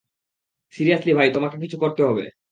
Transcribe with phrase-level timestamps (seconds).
[0.73, 2.23] Seriously, ভাই, তোমাকে কিছু করতে হবে।